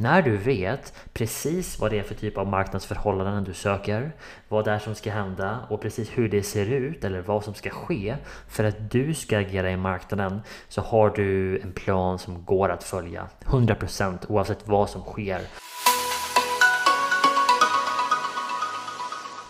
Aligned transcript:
När 0.00 0.22
du 0.22 0.36
vet 0.36 0.94
precis 1.12 1.78
vad 1.80 1.90
det 1.90 1.98
är 1.98 2.02
för 2.02 2.14
typ 2.14 2.38
av 2.38 2.46
marknadsförhållanden 2.46 3.44
du 3.44 3.54
söker, 3.54 4.12
vad 4.48 4.64
det 4.64 4.70
är 4.70 4.78
som 4.78 4.94
ska 4.94 5.10
hända 5.10 5.58
och 5.68 5.80
precis 5.82 6.10
hur 6.14 6.28
det 6.28 6.42
ser 6.42 6.66
ut 6.66 7.04
eller 7.04 7.20
vad 7.20 7.44
som 7.44 7.54
ska 7.54 7.70
ske 7.70 8.16
för 8.48 8.64
att 8.64 8.90
du 8.90 9.14
ska 9.14 9.38
agera 9.38 9.70
i 9.70 9.76
marknaden 9.76 10.40
så 10.68 10.80
har 10.80 11.10
du 11.10 11.58
en 11.58 11.72
plan 11.72 12.18
som 12.18 12.44
går 12.44 12.68
att 12.68 12.84
följa 12.84 13.28
100% 13.44 14.18
oavsett 14.28 14.68
vad 14.68 14.90
som 14.90 15.02
sker. 15.02 15.40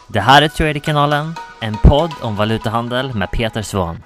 Det 0.09 0.21
här 0.21 0.43
är 0.43 0.48
Traderkanalen, 0.48 1.35
en 1.61 1.77
podd 1.85 2.12
om 2.23 2.37
valutahandel 2.37 3.14
med 3.14 3.30
Peter 3.30 3.62
Svahn. 3.62 4.03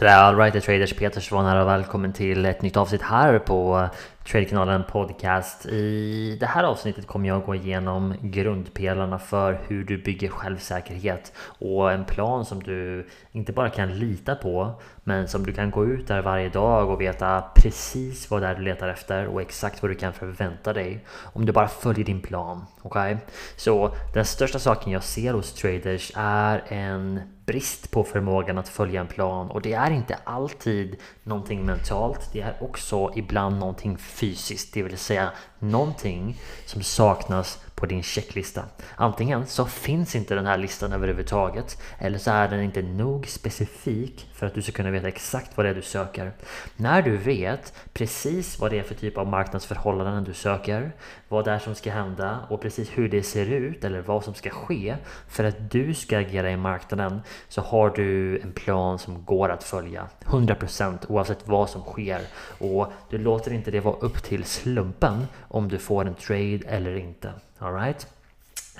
Sådär, 0.00 0.16
alright 0.16 0.64
traders, 0.64 0.92
Peter 0.92 1.20
Svahn 1.20 1.46
här 1.46 1.60
och 1.60 1.68
välkommen 1.68 2.12
till 2.12 2.44
ett 2.44 2.62
nytt 2.62 2.76
avsnitt 2.76 3.02
här 3.02 3.38
på 3.38 3.88
Tradekanalen 4.24 4.84
Podcast. 4.84 5.66
I 5.66 6.36
det 6.40 6.46
här 6.46 6.64
avsnittet 6.64 7.06
kommer 7.06 7.28
jag 7.28 7.44
gå 7.44 7.54
igenom 7.54 8.14
grundpelarna 8.22 9.18
för 9.18 9.60
hur 9.68 9.84
du 9.84 9.98
bygger 9.98 10.28
självsäkerhet 10.28 11.32
och 11.58 11.92
en 11.92 12.04
plan 12.04 12.44
som 12.44 12.62
du 12.62 13.08
inte 13.32 13.52
bara 13.52 13.70
kan 13.70 13.98
lita 13.98 14.34
på 14.34 14.80
men 15.04 15.28
som 15.28 15.46
du 15.46 15.52
kan 15.52 15.70
gå 15.70 15.86
ut 15.86 16.06
där 16.06 16.22
varje 16.22 16.48
dag 16.48 16.90
och 16.90 17.00
veta 17.00 17.44
precis 17.56 18.30
vad 18.30 18.42
det 18.42 18.48
är 18.48 18.54
du 18.54 18.62
letar 18.62 18.88
efter 18.88 19.26
och 19.26 19.40
exakt 19.40 19.82
vad 19.82 19.90
du 19.90 19.94
kan 19.94 20.12
förvänta 20.12 20.72
dig 20.72 21.04
om 21.32 21.46
du 21.46 21.52
bara 21.52 21.68
följer 21.68 22.04
din 22.04 22.20
plan. 22.20 22.66
Okej? 22.82 23.14
Okay? 23.14 23.26
Så 23.56 23.94
den 24.14 24.24
största 24.24 24.58
saken 24.58 24.92
jag 24.92 25.02
ser 25.02 25.32
hos 25.32 25.54
traders 25.54 26.12
är 26.16 26.62
en 26.68 27.20
brist 27.50 27.90
på 27.90 28.04
förmågan 28.04 28.58
att 28.58 28.68
följa 28.68 29.00
en 29.00 29.06
plan 29.06 29.50
och 29.50 29.62
det 29.62 29.72
är 29.72 29.90
inte 29.90 30.18
alltid 30.24 30.96
någonting 31.22 31.66
mentalt. 31.66 32.30
Det 32.32 32.40
är 32.40 32.56
också 32.60 33.12
ibland 33.16 33.58
någonting 33.58 33.98
fysiskt, 33.98 34.74
det 34.74 34.82
vill 34.82 34.98
säga 34.98 35.32
någonting 35.58 36.40
som 36.66 36.82
saknas 36.82 37.58
på 37.80 37.86
din 37.86 38.02
checklista. 38.02 38.64
Antingen 38.96 39.46
så 39.46 39.66
finns 39.66 40.16
inte 40.16 40.34
den 40.34 40.46
här 40.46 40.58
listan 40.58 40.92
överhuvudtaget 40.92 41.82
eller 41.98 42.18
så 42.18 42.30
är 42.30 42.48
den 42.48 42.62
inte 42.62 42.82
nog 42.82 43.28
specifik 43.28 44.26
för 44.34 44.46
att 44.46 44.54
du 44.54 44.62
ska 44.62 44.72
kunna 44.72 44.90
veta 44.90 45.08
exakt 45.08 45.56
vad 45.56 45.66
det 45.66 45.70
är 45.70 45.74
du 45.74 45.82
söker. 45.82 46.32
När 46.76 47.02
du 47.02 47.16
vet 47.16 47.74
precis 47.92 48.60
vad 48.60 48.70
det 48.70 48.78
är 48.78 48.82
för 48.82 48.94
typ 48.94 49.18
av 49.18 49.26
marknadsförhållanden 49.26 50.24
du 50.24 50.34
söker, 50.34 50.92
vad 51.28 51.44
det 51.44 51.50
är 51.50 51.58
som 51.58 51.74
ska 51.74 51.90
hända 51.90 52.38
och 52.48 52.60
precis 52.60 52.90
hur 52.94 53.08
det 53.08 53.22
ser 53.22 53.46
ut 53.46 53.84
eller 53.84 54.00
vad 54.00 54.24
som 54.24 54.34
ska 54.34 54.50
ske 54.50 54.96
för 55.28 55.44
att 55.44 55.70
du 55.70 55.94
ska 55.94 56.18
agera 56.18 56.50
i 56.50 56.56
marknaden 56.56 57.20
så 57.48 57.60
har 57.60 57.90
du 57.90 58.38
en 58.38 58.52
plan 58.52 58.98
som 58.98 59.24
går 59.24 59.48
att 59.48 59.64
följa 59.64 60.08
100% 60.24 60.98
oavsett 61.08 61.48
vad 61.48 61.70
som 61.70 61.82
sker 61.82 62.20
och 62.58 62.92
du 63.10 63.18
låter 63.18 63.52
inte 63.52 63.70
det 63.70 63.80
vara 63.80 63.96
upp 63.96 64.22
till 64.22 64.44
slumpen 64.44 65.26
om 65.48 65.68
du 65.68 65.78
får 65.78 66.06
en 66.06 66.14
trade 66.14 66.60
eller 66.66 66.96
inte. 66.96 67.32
Alright? 67.62 68.06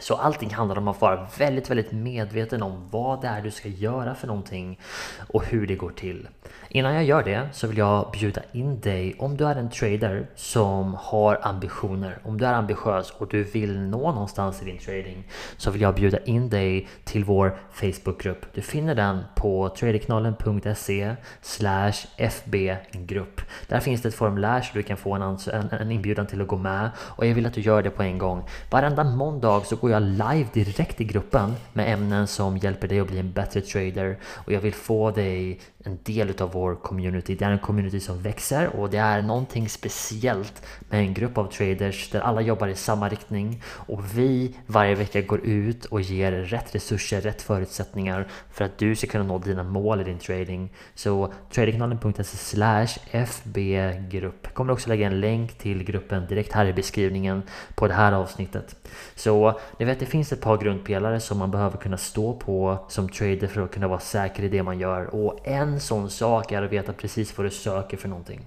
Så 0.01 0.15
allting 0.15 0.55
handlar 0.55 0.79
om 0.79 0.89
att 0.89 1.01
vara 1.01 1.27
väldigt, 1.39 1.71
väldigt 1.71 1.93
medveten 1.93 2.63
om 2.63 2.89
vad 2.91 3.21
det 3.21 3.29
är 3.29 3.43
du 3.43 3.51
ska 3.51 3.69
göra 3.69 4.15
för 4.15 4.27
någonting 4.27 4.79
och 5.29 5.45
hur 5.45 5.67
det 5.67 5.75
går 5.75 5.91
till. 5.91 6.29
Innan 6.69 6.95
jag 6.95 7.05
gör 7.05 7.23
det 7.23 7.49
så 7.53 7.67
vill 7.67 7.79
jag 7.79 8.11
bjuda 8.13 8.43
in 8.53 8.81
dig 8.81 9.17
om 9.19 9.37
du 9.37 9.47
är 9.47 9.57
en 9.57 9.71
trader 9.71 10.27
som 10.35 10.97
har 11.01 11.39
ambitioner. 11.43 12.19
Om 12.25 12.39
du 12.39 12.47
är 12.47 12.53
ambitiös 12.53 13.11
och 13.11 13.29
du 13.29 13.43
vill 13.43 13.81
nå 13.81 14.13
någonstans 14.13 14.63
i 14.63 14.65
din 14.65 14.79
trading 14.79 15.25
så 15.57 15.71
vill 15.71 15.83
jag 15.83 15.95
bjuda 15.95 16.19
in 16.19 16.49
dig 16.49 16.89
till 17.05 17.25
vår 17.25 17.59
Facebookgrupp. 17.73 18.47
Du 18.55 18.63
finner 18.63 18.95
den 18.95 19.25
på 19.37 19.69
traderkanalen.se 19.69 21.17
fbgrupp. 22.19 23.41
Där 23.69 23.81
finns 23.81 24.03
det 24.03 24.09
ett 24.09 24.15
formulär 24.15 24.61
så 24.61 24.71
du 24.75 24.83
kan 24.83 24.97
få 24.97 25.15
en, 25.15 25.23
en, 25.23 25.69
en 25.81 25.93
inbjudan 25.93 26.27
till 26.27 26.41
att 26.41 26.49
gå 26.49 26.57
med 26.57 26.91
och 26.99 27.27
jag 27.27 27.35
vill 27.35 27.47
att 27.47 27.55
du 27.55 27.61
gör 27.61 27.83
det 27.83 27.91
på 27.91 28.03
en 28.03 28.19
gång. 28.19 28.45
Varenda 28.71 29.05
måndag 29.05 29.61
så 29.65 29.77
går 29.77 29.90
jag 29.91 30.03
live 30.03 30.47
direkt 30.53 31.01
i 31.01 31.05
gruppen 31.05 31.55
med 31.73 31.93
ämnen 31.93 32.27
som 32.27 32.57
hjälper 32.57 32.89
dig 32.89 33.01
att 33.01 33.07
bli 33.07 33.19
en 33.19 33.33
bättre 33.33 33.61
trader 33.61 34.19
och 34.35 34.53
jag 34.53 34.61
vill 34.61 34.75
få 34.75 35.11
dig 35.11 35.61
en 35.85 35.99
del 36.03 36.31
utav 36.31 36.53
vår 36.53 36.75
community. 36.75 37.35
Det 37.35 37.45
är 37.45 37.51
en 37.51 37.59
community 37.59 38.01
som 38.01 38.23
växer 38.23 38.77
och 38.77 38.91
det 38.91 38.99
är 38.99 39.23
någonting 39.23 39.69
speciellt 39.69 40.63
med 40.81 41.01
en 41.01 41.15
grupp 41.15 41.39
av 41.39 41.47
traders 41.47 42.11
där 42.11 42.21
alla 42.21 42.41
jobbar 42.41 42.69
i 42.69 42.75
samma 42.75 43.09
riktning 43.09 43.63
och 43.65 44.19
vi 44.19 44.57
varje 44.67 44.95
vecka 44.95 45.21
går 45.21 45.41
ut 45.41 45.85
och 45.85 46.01
ger 46.01 46.33
rätt 46.33 46.75
resurser, 46.75 47.21
rätt 47.21 47.43
förutsättningar 47.43 48.29
för 48.53 48.65
att 48.65 48.79
du 48.79 48.97
ska 48.97 49.07
kunna 49.07 49.25
nå 49.25 49.39
dina 49.39 49.63
mål 49.63 50.01
i 50.01 50.05
din 50.05 50.19
trading. 50.19 50.73
Så 50.95 51.33
tradingkanalen.se 51.51 52.87
fbgrupp. 53.27 54.39
Jag 54.43 54.55
kommer 54.55 54.73
också 54.73 54.89
lägga 54.89 55.07
en 55.07 55.21
länk 55.21 55.59
till 55.59 55.85
gruppen 55.85 56.27
direkt 56.27 56.53
här 56.53 56.67
i 56.67 56.73
beskrivningen 56.73 57.43
på 57.75 57.89
det 57.89 57.95
här 57.95 58.13
avsnittet. 58.13 58.77
Så 59.15 59.61
ni 59.81 59.87
vet, 59.87 60.01
det 60.01 60.07
finns 60.07 60.33
ett 60.33 60.41
par 60.41 60.59
grundpelare 60.59 61.21
som 61.21 61.39
man 61.39 61.51
behöver 61.51 61.79
kunna 61.79 61.97
stå 61.97 62.33
på 62.33 62.85
som 62.89 63.09
trader 63.09 63.47
för 63.47 63.63
att 63.63 63.71
kunna 63.71 63.89
vara 63.89 64.01
säker 64.01 64.43
i 64.43 64.49
det 64.49 64.63
man 64.63 64.79
gör 64.79 65.15
och 65.15 65.47
en 65.47 65.61
en 65.71 65.81
sån 65.81 66.11
sak 66.11 66.53
är 66.53 66.63
att 66.63 66.73
veta 66.73 66.93
precis 66.93 67.39
vad 67.39 67.47
du 67.47 67.51
söker 67.51 67.97
för 67.97 68.09
någonting. 68.09 68.41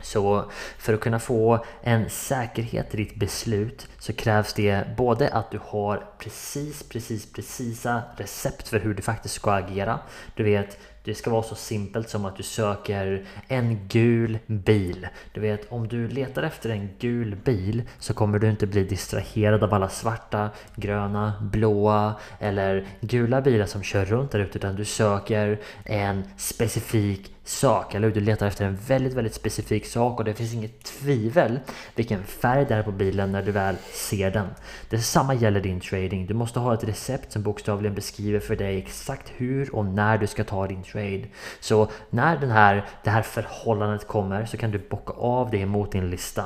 Så 0.00 0.44
för 0.78 0.94
att 0.94 1.00
kunna 1.00 1.18
få 1.18 1.64
en 1.82 2.10
säkerhet 2.10 2.94
i 2.94 2.96
ditt 2.96 3.16
beslut 3.16 3.88
så 3.98 4.12
krävs 4.12 4.52
det 4.52 4.96
både 4.96 5.28
att 5.28 5.50
du 5.50 5.60
har 5.62 6.06
precis, 6.18 6.82
precis, 6.82 7.32
precisa 7.32 8.02
recept 8.16 8.68
för 8.68 8.80
hur 8.80 8.94
du 8.94 9.02
faktiskt 9.02 9.34
ska 9.34 9.52
agera. 9.52 9.98
Du 10.34 10.42
vet, 10.42 10.78
det 11.04 11.14
ska 11.14 11.30
vara 11.30 11.42
så 11.42 11.54
simpelt 11.54 12.08
som 12.08 12.24
att 12.24 12.36
du 12.36 12.42
söker 12.42 13.24
en 13.48 13.88
gul 13.88 14.38
bil. 14.46 15.08
Du 15.32 15.40
vet, 15.40 15.72
om 15.72 15.88
du 15.88 16.08
letar 16.08 16.42
efter 16.42 16.70
en 16.70 16.90
gul 16.98 17.36
bil 17.44 17.82
så 17.98 18.14
kommer 18.14 18.38
du 18.38 18.50
inte 18.50 18.66
bli 18.66 18.84
distraherad 18.84 19.62
av 19.64 19.74
alla 19.74 19.88
svarta, 19.88 20.50
gröna, 20.76 21.32
blåa 21.52 22.14
eller 22.38 22.86
gula 23.00 23.40
bilar 23.40 23.66
som 23.66 23.82
kör 23.82 24.04
runt 24.04 24.30
där 24.30 24.38
ute 24.38 24.58
utan 24.58 24.76
du 24.76 24.84
söker 24.84 25.60
en 25.84 26.24
specifik 26.36 27.34
sak, 27.48 27.94
eller 27.94 28.08
hur? 28.08 28.14
Du 28.14 28.20
letar 28.20 28.46
efter 28.46 28.64
en 28.64 28.76
väldigt, 28.76 29.14
väldigt 29.14 29.34
specifik 29.34 29.86
sak 29.86 30.18
och 30.18 30.24
det 30.24 30.34
finns 30.34 30.54
inget 30.54 30.84
tvivel 30.84 31.60
vilken 31.94 32.24
färg 32.24 32.64
det 32.68 32.74
är 32.74 32.82
på 32.82 32.92
bilen 32.92 33.32
när 33.32 33.42
du 33.42 33.52
väl 33.52 33.76
ser 33.92 34.30
den. 34.30 34.48
Detsamma 34.90 35.34
gäller 35.34 35.60
din 35.60 35.80
trading. 35.80 36.26
Du 36.26 36.34
måste 36.34 36.58
ha 36.58 36.74
ett 36.74 36.84
recept 36.84 37.32
som 37.32 37.42
bokstavligen 37.42 37.94
beskriver 37.94 38.40
för 38.40 38.56
dig 38.56 38.78
exakt 38.78 39.32
hur 39.36 39.74
och 39.74 39.84
när 39.84 40.18
du 40.18 40.26
ska 40.26 40.44
ta 40.44 40.66
din 40.66 40.82
trade. 40.92 41.24
Så 41.60 41.88
när 42.10 42.36
den 42.36 42.50
här, 42.50 42.84
det 43.04 43.10
här 43.10 43.22
förhållandet 43.22 44.06
kommer 44.06 44.46
så 44.46 44.56
kan 44.56 44.70
du 44.70 44.78
bocka 44.78 45.12
av 45.12 45.50
det 45.50 45.66
mot 45.66 45.92
din 45.92 46.10
lista. 46.10 46.44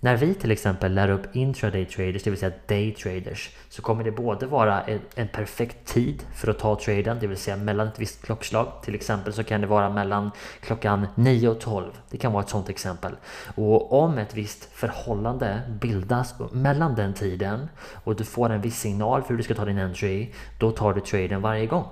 När 0.00 0.16
vi 0.16 0.34
till 0.34 0.50
exempel 0.50 0.94
lär 0.94 1.10
upp 1.10 1.36
intraday 1.36 1.84
traders, 1.84 2.22
det 2.22 2.30
vill 2.30 2.38
säga 2.38 2.52
day 2.66 2.94
traders, 2.94 3.50
så 3.68 3.82
kommer 3.82 4.04
det 4.04 4.10
både 4.10 4.46
vara 4.46 4.82
en, 4.82 5.00
en, 5.14 5.28
perfekt 5.28 5.84
tid 5.84 6.22
för 6.34 6.50
att 6.50 6.58
ta 6.58 6.76
traden, 6.76 7.18
det 7.20 7.26
vill 7.26 7.36
säga 7.36 7.56
mellan 7.56 7.88
ett 7.88 7.98
visst 7.98 8.22
klockslag. 8.22 8.72
Till 8.82 8.94
exempel 8.94 9.32
så 9.32 9.44
kan 9.44 9.60
det 9.60 9.66
vara 9.66 9.90
mellan 9.90 10.30
klockan 10.60 11.06
9 11.14 11.48
och 11.48 11.60
12. 11.60 11.92
Det 12.10 12.18
kan 12.18 12.32
vara 12.32 12.42
ett 12.42 12.48
sådant 12.48 12.68
exempel. 12.68 13.12
Och 13.54 14.02
om 14.02 14.18
ett 14.18 14.34
visst 14.34 14.68
förhållande 14.72 15.60
bildas 15.80 16.34
mellan 16.52 16.94
den 16.94 17.14
tiden 17.14 17.68
och 18.04 18.16
du 18.16 18.24
får 18.24 18.50
en 18.50 18.60
viss 18.60 18.80
signal 18.80 19.22
för 19.22 19.28
hur 19.28 19.36
du 19.36 19.42
ska 19.42 19.54
ta 19.54 19.64
din 19.64 19.78
entry, 19.78 20.32
då 20.58 20.70
tar 20.70 20.94
du 20.94 21.00
traden 21.00 21.42
varje 21.42 21.66
gång. 21.66 21.84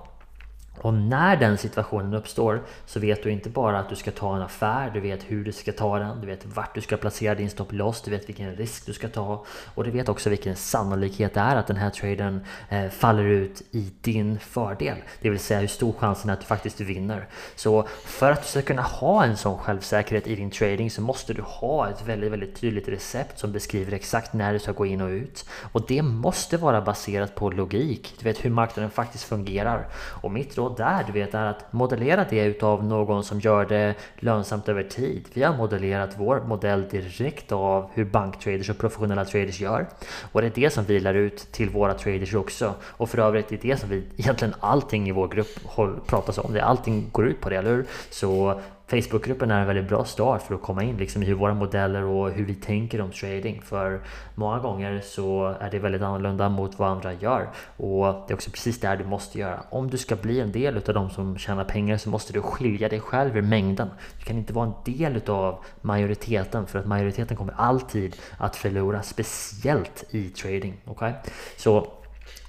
Och 0.80 0.94
när 0.94 1.36
den 1.36 1.58
situationen 1.58 2.14
uppstår 2.14 2.62
så 2.86 3.00
vet 3.00 3.22
du 3.22 3.30
inte 3.30 3.50
bara 3.50 3.78
att 3.78 3.88
du 3.88 3.96
ska 3.96 4.10
ta 4.10 4.36
en 4.36 4.42
affär, 4.42 4.90
du 4.90 5.00
vet 5.00 5.22
hur 5.22 5.44
du 5.44 5.52
ska 5.52 5.72
ta 5.72 5.98
den, 5.98 6.20
du 6.20 6.26
vet 6.26 6.46
vart 6.46 6.74
du 6.74 6.80
ska 6.80 6.96
placera 6.96 7.34
din 7.34 7.50
stop 7.50 7.66
loss, 7.70 8.02
du 8.02 8.10
vet 8.10 8.28
vilken 8.28 8.56
risk 8.56 8.86
du 8.86 8.92
ska 8.92 9.08
ta 9.08 9.44
och 9.74 9.84
du 9.84 9.90
vet 9.90 10.08
också 10.08 10.30
vilken 10.30 10.56
sannolikhet 10.56 11.34
det 11.34 11.40
är 11.40 11.56
att 11.56 11.66
den 11.66 11.76
här 11.76 11.90
traden 11.90 12.44
eh, 12.68 12.88
faller 12.88 13.24
ut 13.24 13.62
i 13.70 13.92
din 14.00 14.38
fördel. 14.38 14.96
Det 15.20 15.30
vill 15.30 15.38
säga 15.38 15.60
hur 15.60 15.66
stor 15.66 15.92
chansen 15.92 16.30
är 16.30 16.34
att 16.34 16.40
du 16.40 16.46
faktiskt 16.46 16.80
vinner. 16.80 17.28
Så 17.54 17.82
för 18.04 18.30
att 18.30 18.42
du 18.42 18.48
ska 18.48 18.62
kunna 18.62 18.82
ha 18.82 19.24
en 19.24 19.36
sån 19.36 19.58
självsäkerhet 19.58 20.26
i 20.26 20.34
din 20.34 20.50
trading 20.50 20.90
så 20.90 21.00
måste 21.00 21.34
du 21.34 21.42
ha 21.42 21.90
ett 21.90 22.06
väldigt, 22.06 22.32
väldigt 22.32 22.60
tydligt 22.60 22.88
recept 22.88 23.38
som 23.38 23.52
beskriver 23.52 23.92
exakt 23.92 24.32
när 24.32 24.52
du 24.52 24.58
ska 24.58 24.72
gå 24.72 24.86
in 24.86 25.00
och 25.00 25.08
ut. 25.08 25.46
Och 25.72 25.86
det 25.88 26.02
måste 26.02 26.56
vara 26.56 26.80
baserat 26.80 27.34
på 27.34 27.50
logik, 27.50 28.14
du 28.18 28.24
vet 28.24 28.44
hur 28.44 28.50
marknaden 28.50 28.90
faktiskt 28.90 29.24
fungerar. 29.24 29.86
Och 29.94 30.30
mitt 30.30 30.56
råd 30.56 30.63
där, 30.68 31.04
du 31.06 31.12
vet, 31.12 31.34
är 31.34 31.46
att 31.46 31.72
modellera 31.72 32.26
det 32.30 32.44
utav 32.44 32.84
någon 32.84 33.24
som 33.24 33.40
gör 33.40 33.64
det 33.64 33.94
lönsamt 34.16 34.68
över 34.68 34.82
tid. 34.82 35.28
Vi 35.32 35.42
har 35.42 35.56
modellerat 35.56 36.14
vår 36.16 36.40
modell 36.46 36.88
direkt 36.88 37.52
av 37.52 37.90
hur 37.94 38.04
banktraders 38.04 38.70
och 38.70 38.78
professionella 38.78 39.24
traders 39.24 39.60
gör. 39.60 39.86
Och 40.32 40.40
det 40.40 40.46
är 40.46 40.52
det 40.54 40.70
som 40.70 40.84
vi 40.84 41.00
lär 41.00 41.14
ut 41.14 41.36
till 41.52 41.70
våra 41.70 41.94
traders 41.94 42.34
också. 42.34 42.74
Och 42.82 43.10
för 43.10 43.18
övrigt 43.18 43.48
det 43.48 43.54
är 43.54 43.68
det 43.68 43.76
som 43.76 43.88
vi, 43.88 44.04
egentligen 44.16 44.54
allting 44.60 45.08
i 45.08 45.12
vår 45.12 45.28
grupp 45.28 45.58
pratas 46.06 46.38
om. 46.38 46.52
Det, 46.52 46.64
allting 46.64 47.08
går 47.12 47.26
ut 47.26 47.40
på 47.40 47.50
det, 47.50 47.56
eller 47.56 47.70
hur? 47.70 47.86
Så 48.10 48.60
Facebookgruppen 48.86 49.50
är 49.50 49.60
en 49.60 49.66
väldigt 49.66 49.88
bra 49.88 50.04
start 50.04 50.42
för 50.42 50.54
att 50.54 50.62
komma 50.62 50.82
in 50.82 50.96
liksom 50.96 51.22
i 51.22 51.32
våra 51.32 51.54
modeller 51.54 52.02
och 52.02 52.30
hur 52.30 52.44
vi 52.44 52.54
tänker 52.54 53.00
om 53.00 53.10
trading. 53.10 53.62
För 53.62 54.00
många 54.34 54.58
gånger 54.58 55.00
så 55.04 55.54
är 55.60 55.70
det 55.70 55.78
väldigt 55.78 56.02
annorlunda 56.02 56.48
mot 56.48 56.78
vad 56.78 56.88
andra 56.88 57.12
gör. 57.12 57.48
Och 57.76 58.04
det 58.04 58.32
är 58.32 58.34
också 58.34 58.50
precis 58.50 58.80
det 58.80 58.96
du 58.96 59.04
måste 59.04 59.38
göra. 59.38 59.60
Om 59.70 59.90
du 59.90 59.98
ska 59.98 60.16
bli 60.16 60.40
en 60.40 60.52
del 60.52 60.76
av 60.76 60.94
de 60.94 61.10
som 61.10 61.38
tjänar 61.38 61.64
pengar 61.64 61.96
så 61.96 62.10
måste 62.10 62.32
du 62.32 62.42
skilja 62.42 62.88
dig 62.88 63.00
själv 63.00 63.36
ur 63.36 63.42
mängden. 63.42 63.90
Du 64.18 64.24
kan 64.24 64.36
inte 64.36 64.52
vara 64.52 64.66
en 64.66 64.94
del 64.94 65.20
av 65.30 65.64
majoriteten 65.80 66.66
för 66.66 66.78
att 66.78 66.86
majoriteten 66.86 67.36
kommer 67.36 67.54
alltid 67.56 68.16
att 68.38 68.56
förlora, 68.56 69.02
speciellt 69.02 70.04
i 70.10 70.28
trading. 70.28 70.74
Okay? 70.86 71.12
Så 71.56 71.86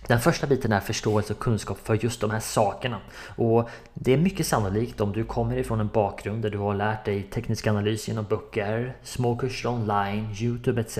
den 0.07 0.19
första 0.19 0.47
biten 0.47 0.71
är 0.71 0.79
förståelse 0.79 1.33
och 1.33 1.39
kunskap 1.39 1.77
för 1.83 1.93
just 1.93 2.21
de 2.21 2.31
här 2.31 2.39
sakerna. 2.39 2.99
Och 3.35 3.69
det 3.93 4.13
är 4.13 4.17
mycket 4.17 4.47
sannolikt 4.47 5.01
om 5.01 5.11
du 5.11 5.23
kommer 5.23 5.57
ifrån 5.57 5.79
en 5.79 5.89
bakgrund 5.93 6.41
där 6.41 6.49
du 6.49 6.57
har 6.57 6.75
lärt 6.75 7.05
dig 7.05 7.23
teknisk 7.23 7.67
analys 7.67 8.07
genom 8.07 8.25
böcker, 8.25 8.97
små 9.03 9.35
kurser 9.35 9.69
online, 9.69 10.35
Youtube 10.39 10.81
etc. 10.81 10.99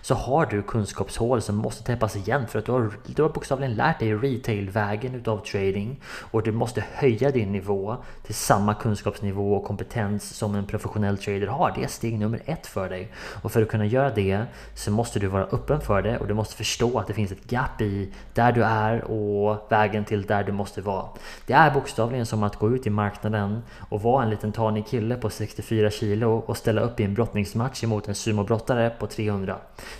Så 0.00 0.14
har 0.14 0.46
du 0.46 0.62
kunskapshål 0.62 1.42
som 1.42 1.56
måste 1.56 1.84
täppas 1.84 2.16
igen 2.16 2.46
för 2.46 2.58
att 2.58 2.64
du 2.64 2.72
har, 2.72 2.92
du 3.06 3.22
har 3.22 3.28
bokstavligen 3.28 3.74
lärt 3.74 3.98
dig 3.98 4.14
retailvägen 4.14 5.14
utav 5.14 5.38
trading 5.38 6.00
och 6.30 6.42
du 6.42 6.52
måste 6.52 6.84
höja 6.92 7.30
din 7.30 7.52
nivå 7.52 7.96
till 8.22 8.34
samma 8.34 8.74
kunskapsnivå 8.74 9.54
och 9.54 9.64
kompetens 9.64 10.36
som 10.36 10.54
en 10.54 10.66
professionell 10.66 11.18
trader 11.18 11.46
har. 11.46 11.72
Det 11.76 11.84
är 11.84 11.88
steg 11.88 12.18
nummer 12.18 12.42
ett 12.44 12.66
för 12.66 12.88
dig. 12.88 13.12
Och 13.42 13.52
för 13.52 13.62
att 13.62 13.68
kunna 13.68 13.86
göra 13.86 14.10
det 14.10 14.44
så 14.74 14.90
måste 14.90 15.18
du 15.18 15.26
vara 15.26 15.44
öppen 15.44 15.80
för 15.80 16.02
det 16.02 16.18
och 16.18 16.26
du 16.26 16.34
måste 16.34 16.56
förstå 16.56 16.98
att 16.98 17.06
det 17.06 17.14
finns 17.14 17.32
ett 17.32 17.52
gap 17.52 17.80
i 17.80 18.12
där 18.38 18.52
du 18.52 18.64
är 18.64 19.04
och 19.04 19.66
vägen 19.68 20.04
till 20.04 20.22
där 20.22 20.44
du 20.44 20.52
måste 20.52 20.80
vara. 20.80 21.08
Det 21.46 21.52
är 21.52 21.70
bokstavligen 21.70 22.26
som 22.26 22.42
att 22.42 22.56
gå 22.56 22.74
ut 22.74 22.86
i 22.86 22.90
marknaden 22.90 23.62
och 23.88 24.02
vara 24.02 24.22
en 24.22 24.30
liten 24.30 24.52
tanig 24.52 24.86
kille 24.86 25.16
på 25.16 25.30
64 25.30 25.90
kilo 25.90 26.44
och 26.46 26.56
ställa 26.56 26.80
upp 26.80 27.00
i 27.00 27.04
en 27.04 27.14
brottningsmatch 27.14 27.84
emot 27.84 28.08
en 28.08 28.14
sumobrottare 28.14 28.90
på 28.90 29.06
300. 29.06 29.56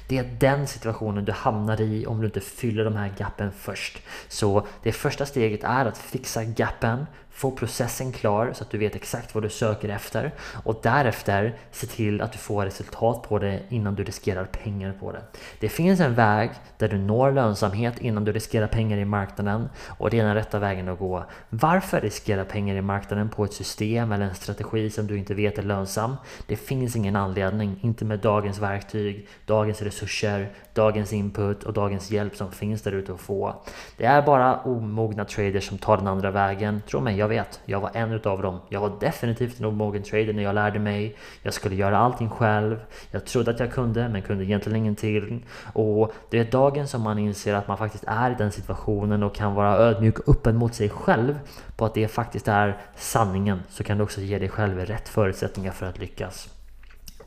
Det 0.09 0.19
är 0.19 0.25
den 0.41 0.67
situationen 0.67 1.25
du 1.25 1.33
hamnar 1.33 1.81
i 1.81 2.07
om 2.07 2.21
du 2.21 2.27
inte 2.27 2.41
fyller 2.41 2.85
de 2.85 2.97
här 2.97 3.13
gappen 3.19 3.53
först. 3.53 4.03
Så 4.29 4.67
det 4.83 4.93
första 4.93 5.27
steget 5.27 5.65
är 5.65 5.87
att 5.87 5.99
fixa 5.99 6.45
gappen 6.45 7.07
få 7.39 7.51
processen 7.51 8.13
klar 8.13 8.53
så 8.53 8.65
att 8.65 8.71
du 8.71 8.79
vet 8.79 8.97
exakt 8.97 9.35
vad 9.35 9.45
du 9.45 9.49
söker 9.49 9.89
efter 9.89 10.33
och 10.65 10.81
därefter 10.83 11.55
se 11.71 11.87
till 11.87 12.21
att 12.21 12.33
du 12.33 12.39
får 12.39 12.65
resultat 12.65 13.23
på 13.23 13.39
det 13.39 13.61
innan 13.69 13.95
du 13.95 14.05
riskerar 14.05 14.45
pengar 14.45 14.95
på 15.01 15.13
det. 15.13 15.21
Det 15.61 15.69
finns 15.69 16.01
en 16.01 16.15
väg 16.15 16.51
där 16.79 16.89
du 16.89 16.99
når 16.99 17.33
lönsamhet 17.33 17.99
innan 17.99 18.25
du 18.25 18.33
riskerar 18.33 18.67
pengar 18.67 18.99
i 18.99 19.05
marknaden 19.05 19.69
och 19.87 20.11
det 20.11 20.19
är 20.19 20.25
den 20.25 20.35
rätta 20.35 20.59
vägen 20.59 20.89
att 20.89 20.99
gå. 20.99 21.25
Varför 21.49 22.01
riskera 22.01 22.45
pengar 22.45 22.77
i 22.77 22.83
marknaden 22.83 23.29
på 23.29 23.45
ett 23.45 23.53
system 23.53 24.13
eller 24.13 24.25
en 24.25 24.35
strategi 24.35 24.91
som 24.91 25.07
du 25.07 25.19
inte 25.19 25.35
vet 25.35 25.59
är 25.59 25.63
lönsam? 25.63 26.17
Det 26.47 26.57
finns 26.57 26.97
ingen 26.97 27.17
anledning, 27.17 27.79
inte 27.83 28.05
med 28.05 28.19
dagens 28.19 28.59
verktyg, 28.59 29.29
dagens 29.47 29.83
resurser, 29.83 30.51
dagens 30.75 31.13
input 31.13 31.63
och 31.63 31.73
dagens 31.73 32.11
hjälp 32.11 32.37
som 32.37 32.53
finns 32.53 32.83
där 32.83 32.93
ute 32.93 33.13
att 33.13 33.21
få. 33.21 33.55
Det 33.97 34.05
är 34.05 34.23
bara 34.23 34.61
omogna 34.61 35.25
traders 35.25 35.69
som 35.69 35.79
tar 35.79 35.97
den 35.97 36.07
andra 36.07 36.31
vägen. 36.31 36.83
Tro 36.89 37.01
mig, 37.01 37.17
jag 37.17 37.28
jag 37.29 37.45
vet. 37.45 37.61
Jag 37.65 37.81
var 37.81 37.91
en 37.95 38.13
utav 38.13 38.43
dem. 38.43 38.61
Jag 38.69 38.81
var 38.81 38.93
definitivt 39.01 39.61
en 39.61 39.65
omogen 39.65 40.03
trader 40.03 40.33
när 40.33 40.43
jag 40.43 40.55
lärde 40.55 40.79
mig. 40.79 41.17
Jag 41.43 41.55
skulle 41.55 41.75
göra 41.75 41.99
allting 41.99 42.31
själv. 42.31 42.81
Jag 43.11 43.25
trodde 43.25 43.51
att 43.51 43.61
jag 43.61 43.73
kunde, 43.73 44.09
men 44.09 44.23
kunde 44.23 44.45
egentligen 44.45 44.77
ingenting. 44.77 45.47
Och 45.73 46.13
det 46.31 46.39
är 46.39 46.45
dagen 46.45 46.89
som 46.89 47.03
man 47.03 47.19
inser 47.19 47.55
att 47.55 47.69
man 47.69 47.79
faktiskt 47.79 48.05
är 48.07 48.31
i 48.31 48.35
den 48.39 48.53
situationen 48.53 49.23
och 49.23 49.35
kan 49.35 49.55
vara 49.55 49.77
ödmjuk 49.77 50.19
och 50.19 50.37
öppen 50.37 50.57
mot 50.57 50.75
sig 50.75 50.89
själv 50.89 51.39
på 51.77 51.85
att 51.85 51.95
det 51.95 52.09
faktiskt 52.09 52.49
är 52.49 52.77
sanningen 52.97 53.63
så 53.69 53.85
kan 53.85 53.99
du 53.99 54.05
också 54.05 54.21
ge 54.21 54.39
dig 54.39 54.49
själv 54.49 54.79
rätt 54.79 55.09
förutsättningar 55.09 55.73
för 55.73 55.87
att 55.87 55.99
lyckas. 55.99 56.49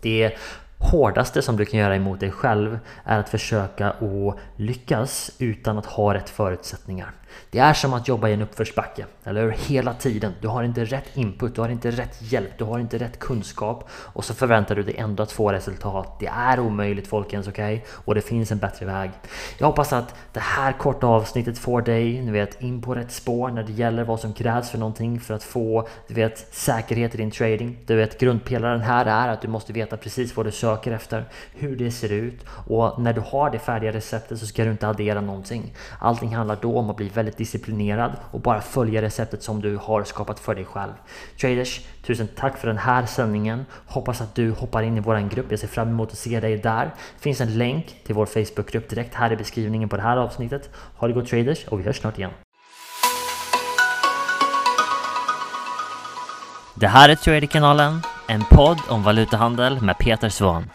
Det 0.01 0.37
hårdaste 0.81 1.41
som 1.41 1.57
du 1.57 1.65
kan 1.65 1.79
göra 1.79 1.95
emot 1.95 2.19
dig 2.19 2.31
själv 2.31 2.79
är 3.03 3.19
att 3.19 3.29
försöka 3.29 3.89
att 3.89 4.37
lyckas 4.55 5.31
utan 5.39 5.77
att 5.77 5.85
ha 5.85 6.13
rätt 6.13 6.29
förutsättningar. 6.29 7.11
Det 7.49 7.59
är 7.59 7.73
som 7.73 7.93
att 7.93 8.07
jobba 8.07 8.29
i 8.29 8.33
en 8.33 8.41
uppförsbacke, 8.41 9.05
eller 9.23 9.41
hur? 9.41 9.51
Hela 9.51 9.93
tiden. 9.93 10.33
Du 10.41 10.47
har 10.47 10.63
inte 10.63 10.85
rätt 10.85 11.05
input, 11.13 11.55
du 11.55 11.61
har 11.61 11.69
inte 11.69 11.91
rätt 11.91 12.17
hjälp, 12.21 12.57
du 12.57 12.63
har 12.63 12.79
inte 12.79 12.97
rätt 12.97 13.19
kunskap 13.19 13.89
och 13.91 14.25
så 14.25 14.33
förväntar 14.33 14.75
du 14.75 14.83
dig 14.83 14.95
ändå 14.97 15.23
att 15.23 15.31
få 15.31 15.51
resultat. 15.51 16.19
Det 16.19 16.27
är 16.27 16.59
omöjligt 16.59 17.07
folkens, 17.07 17.47
okej? 17.47 17.75
Okay? 17.75 17.87
Och 18.05 18.15
det 18.15 18.21
finns 18.21 18.51
en 18.51 18.57
bättre 18.57 18.85
väg. 18.85 19.11
Jag 19.57 19.67
hoppas 19.67 19.93
att 19.93 20.15
det 20.33 20.39
här 20.39 20.71
korta 20.73 21.07
avsnittet 21.07 21.57
får 21.57 21.81
dig, 21.81 22.21
du 22.25 22.31
vet, 22.31 22.61
in 22.61 22.81
på 22.81 22.95
rätt 22.95 23.11
spår 23.11 23.49
när 23.49 23.63
det 23.63 23.71
gäller 23.71 24.03
vad 24.03 24.19
som 24.19 24.33
krävs 24.33 24.69
för 24.69 24.77
någonting 24.77 25.19
för 25.19 25.33
att 25.33 25.43
få, 25.43 25.87
du 26.07 26.13
vet, 26.13 26.47
säkerhet 26.51 27.15
i 27.15 27.17
din 27.17 27.31
trading. 27.31 27.77
Du 27.85 27.95
vet, 27.95 28.19
grundpelaren 28.19 28.81
här 28.81 29.05
är 29.05 29.27
att 29.27 29.41
du 29.41 29.47
måste 29.47 29.73
veta 29.73 29.97
precis 29.97 30.35
vad 30.37 30.45
du 30.45 30.51
söker 30.51 30.70
efter, 30.77 31.25
hur 31.53 31.75
det 31.75 31.91
ser 31.91 32.11
ut 32.11 32.45
och 32.67 33.01
när 33.01 33.13
du 33.13 33.21
har 33.21 33.49
det 33.49 33.59
färdiga 33.59 33.91
receptet 33.91 34.39
så 34.39 34.47
ska 34.47 34.63
du 34.63 34.71
inte 34.71 34.87
addera 34.87 35.21
någonting. 35.21 35.73
Allting 35.99 36.35
handlar 36.35 36.57
då 36.61 36.77
om 36.77 36.89
att 36.89 36.95
bli 36.95 37.09
väldigt 37.09 37.37
disciplinerad 37.37 38.11
och 38.31 38.39
bara 38.39 38.61
följa 38.61 39.01
receptet 39.01 39.43
som 39.43 39.61
du 39.61 39.77
har 39.77 40.03
skapat 40.03 40.39
för 40.39 40.55
dig 40.55 40.65
själv. 40.65 40.91
Traders, 41.41 41.81
tusen 42.05 42.27
tack 42.35 42.57
för 42.57 42.67
den 42.67 42.77
här 42.77 43.05
sändningen. 43.05 43.65
Hoppas 43.85 44.21
att 44.21 44.35
du 44.35 44.51
hoppar 44.51 44.83
in 44.83 44.97
i 44.97 44.99
våran 44.99 45.29
grupp. 45.29 45.45
Jag 45.49 45.59
ser 45.59 45.67
fram 45.67 45.89
emot 45.89 46.11
att 46.11 46.17
se 46.17 46.39
dig 46.39 46.57
där. 46.57 46.85
Det 46.85 47.21
finns 47.21 47.41
en 47.41 47.57
länk 47.57 47.95
till 48.05 48.15
vår 48.15 48.25
Facebookgrupp 48.25 48.89
direkt 48.89 49.13
här 49.13 49.31
i 49.31 49.35
beskrivningen 49.35 49.89
på 49.89 49.95
det 49.95 50.03
här 50.03 50.17
avsnittet. 50.17 50.69
Ha 50.97 51.07
det 51.07 51.13
gott 51.13 51.27
traders 51.27 51.67
och 51.67 51.79
vi 51.79 51.83
hörs 51.83 51.99
snart 51.99 52.17
igen. 52.17 52.31
Det 56.75 56.87
här 56.87 57.09
är 57.09 57.15
Traderkanalen, 57.15 58.01
en 58.31 58.45
podd 58.49 58.79
om 58.89 59.03
valutahandel 59.03 59.81
med 59.81 59.97
Peter 59.97 60.29
Svahn. 60.29 60.71